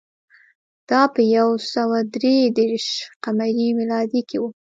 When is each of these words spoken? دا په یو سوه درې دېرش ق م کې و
دا 0.89 1.01
په 1.13 1.21
یو 1.37 1.49
سوه 1.73 1.97
درې 2.15 2.35
دېرش 2.57 2.87
ق 3.23 3.25
م 3.37 3.39
کې 4.29 4.37
و 4.41 4.43